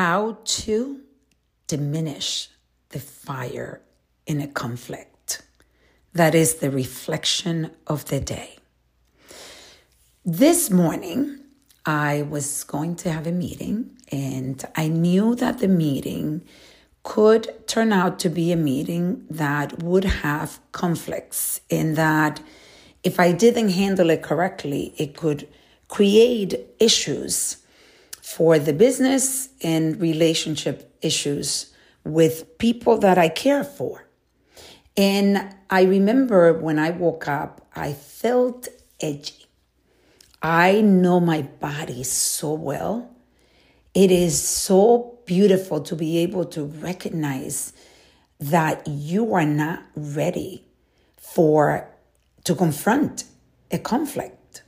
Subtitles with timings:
[0.00, 0.98] how to
[1.66, 2.48] diminish
[2.88, 3.82] the fire
[4.26, 5.42] in a conflict.
[6.14, 8.56] That is the reflection of the day.
[10.24, 11.40] This morning,
[11.84, 16.46] I was going to have a meeting, and I knew that the meeting
[17.02, 22.40] could turn out to be a meeting that would have conflicts, in that
[23.02, 25.46] if I didn't handle it correctly, it could
[25.88, 27.59] create issues
[28.34, 34.06] for the business and relationship issues with people that I care for.
[34.96, 38.68] And I remember when I woke up, I felt
[39.00, 39.46] edgy.
[40.40, 43.10] I know my body so well.
[43.94, 47.72] It is so beautiful to be able to recognize
[48.38, 50.64] that you are not ready
[51.16, 51.90] for
[52.44, 53.24] to confront
[53.72, 54.62] a conflict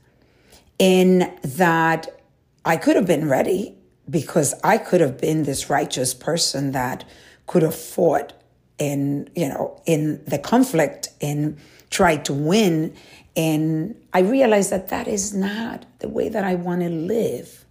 [0.81, 2.22] and that
[2.65, 3.77] I could have been ready
[4.09, 7.03] because I could have been this righteous person that
[7.47, 8.33] could have fought
[8.77, 11.57] in, you know, in the conflict and
[11.89, 12.95] tried to win.
[13.35, 17.65] And I realized that that is not the way that I want to live.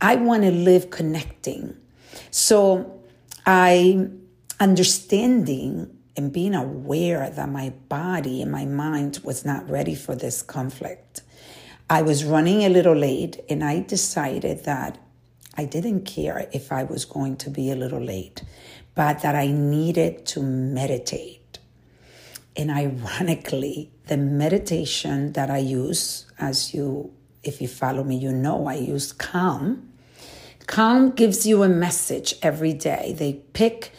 [0.00, 1.76] I want to live connecting.
[2.30, 3.00] So
[3.44, 4.08] I
[4.60, 10.42] understanding and being aware that my body and my mind was not ready for this
[10.42, 11.22] conflict.
[11.88, 14.98] I was running a little late and I decided that
[15.56, 18.42] I didn't care if I was going to be a little late,
[18.94, 21.58] but that I needed to meditate.
[22.56, 27.12] And ironically, the meditation that I use, as you,
[27.44, 29.92] if you follow me, you know I use Calm.
[30.66, 33.14] Calm gives you a message every day.
[33.16, 33.92] They pick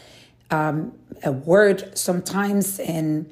[0.51, 0.93] um,
[1.23, 3.31] a word sometimes, and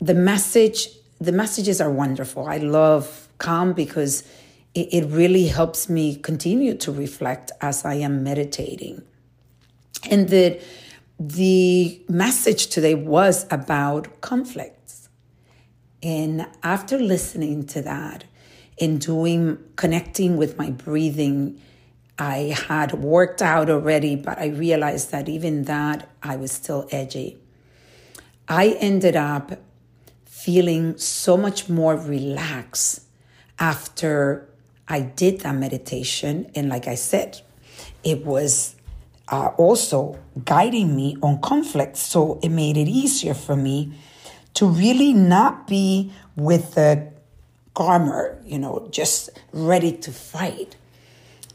[0.00, 0.88] the message,
[1.20, 2.46] the messages are wonderful.
[2.46, 4.22] I love Calm because
[4.74, 9.02] it, really helps me continue to reflect as I am meditating.
[10.08, 10.60] And the,
[11.18, 15.08] the message today was about conflicts.
[16.02, 18.24] And after listening to that
[18.80, 21.60] and doing, connecting with my breathing,
[22.18, 27.38] I had worked out already, but I realized that even that I was still edgy.
[28.48, 29.52] I ended up
[30.26, 33.09] feeling so much more relaxed
[33.60, 34.48] after
[34.88, 36.50] I did that meditation.
[36.56, 37.40] And like I said,
[38.02, 38.74] it was
[39.28, 41.96] uh, also guiding me on conflict.
[41.96, 43.92] So it made it easier for me
[44.54, 47.12] to really not be with the
[47.76, 50.76] garmer, you know, just ready to fight.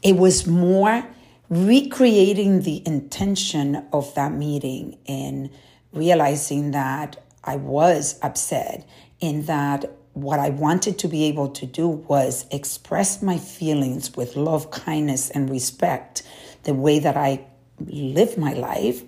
[0.02, 1.04] It was more
[1.50, 5.50] recreating the intention of that meeting and
[5.92, 8.88] realizing that I was upset
[9.20, 9.84] and that
[10.16, 15.28] what I wanted to be able to do was express my feelings with love, kindness,
[15.28, 16.22] and respect,
[16.62, 17.44] the way that I
[17.86, 19.02] live my life,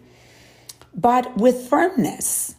[0.94, 2.56] but with firmness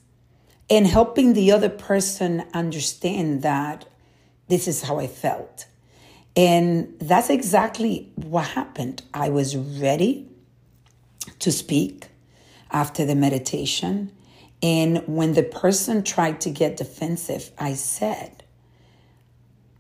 [0.67, 3.85] and helping the other person understand that
[4.47, 5.67] this is how I felt.
[6.35, 9.03] And that's exactly what happened.
[9.13, 10.27] I was ready
[11.37, 12.07] to speak
[12.71, 14.11] after the meditation.
[14.63, 18.38] And when the person tried to get defensive, I said,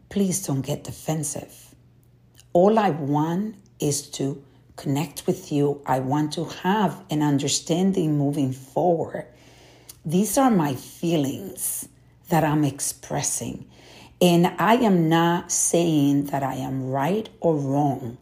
[0.09, 1.75] please don't get defensive.
[2.53, 4.43] All I want is to
[4.75, 5.81] connect with you.
[5.85, 9.27] I want to have an understanding moving forward.
[10.05, 11.87] These are my feelings
[12.29, 13.65] that I'm expressing.
[14.21, 18.17] And I am not saying that I am right or wrong.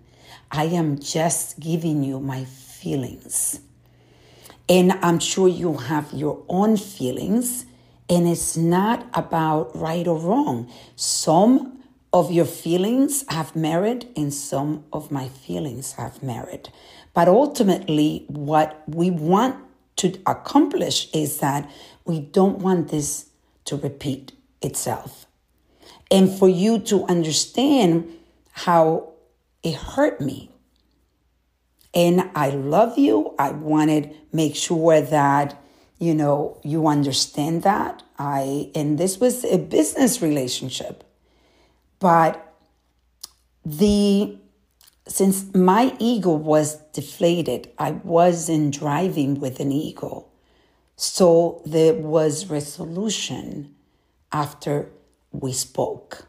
[0.51, 3.61] I am just giving you my feelings.
[4.69, 7.65] And I'm sure you have your own feelings,
[8.09, 10.69] and it's not about right or wrong.
[10.95, 11.76] Some
[12.17, 16.71] of your feelings have merit and some of my feelings have merit.
[17.13, 19.55] But ultimately, what we want
[19.97, 21.69] to accomplish is that
[22.05, 23.29] we don't want this
[23.65, 24.31] to repeat
[24.63, 25.27] itself.
[26.09, 28.11] And for you to understand
[28.51, 29.13] how
[29.61, 30.49] it hurt me.
[31.93, 33.35] And I love you.
[33.37, 35.61] I wanted make sure that
[35.99, 38.01] you know you understand that.
[38.17, 41.06] I and this was a business relationship.
[41.99, 42.53] But
[43.65, 44.37] the
[45.07, 50.27] since my ego was deflated, I wasn't driving with an ego.
[50.97, 53.75] So there was resolution
[54.31, 54.89] after
[55.31, 56.27] we spoke.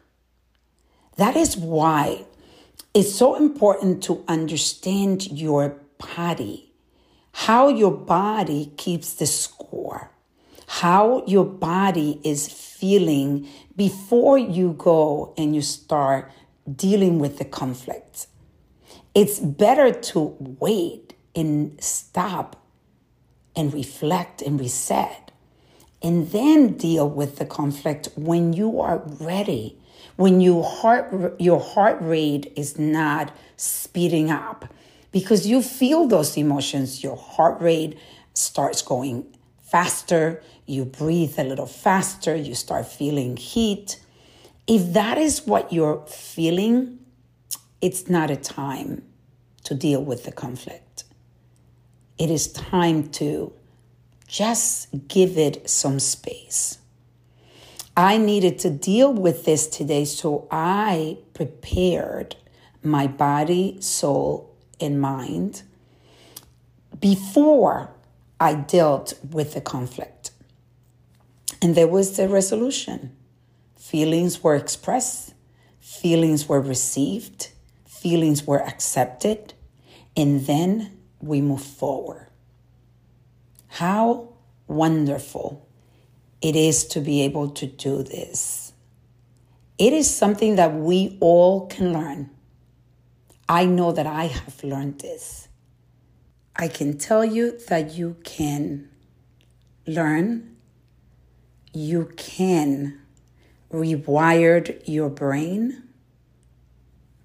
[1.17, 2.25] That is why
[2.93, 5.81] it's so important to understand your
[6.15, 6.71] body,
[7.33, 10.11] how your body keeps the score,
[10.69, 16.31] how your body is feeling before you go and you start
[16.75, 18.27] dealing with the conflict.
[19.15, 22.55] It's better to wait and stop
[23.55, 25.31] and reflect and reset
[26.03, 29.75] and then deal with the conflict when you are ready
[30.17, 34.71] when your heart your heart rate is not speeding up
[35.11, 37.97] because you feel those emotions your heart rate
[38.33, 39.25] starts going
[39.71, 43.99] faster you breathe a little faster you start feeling heat
[44.67, 46.99] if that is what you're feeling
[47.81, 49.01] it's not a time
[49.63, 51.03] to deal with the conflict
[52.17, 53.53] it is time to
[54.29, 56.77] just give it some space.
[57.97, 62.35] I needed to deal with this today, so I prepared
[62.83, 65.63] my body, soul, and mind
[67.01, 67.89] before
[68.39, 70.31] I dealt with the conflict.
[71.61, 73.15] And there was the resolution.
[73.77, 75.33] Feelings were expressed,
[75.81, 77.49] feelings were received,
[77.85, 79.53] feelings were accepted,
[80.15, 82.27] and then we move forward.
[83.67, 84.29] How
[84.67, 85.67] wonderful
[86.41, 88.71] it is to be able to do this.
[89.77, 92.29] It is something that we all can learn.
[93.49, 95.48] I know that I have learned this.
[96.61, 98.89] I can tell you that you can
[99.87, 100.57] learn,
[101.73, 102.99] you can
[103.71, 105.83] rewire your brain,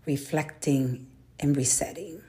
[0.06, 1.08] reflecting
[1.40, 2.23] and resetting.